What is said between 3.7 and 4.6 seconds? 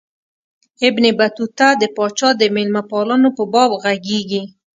ږغیږي.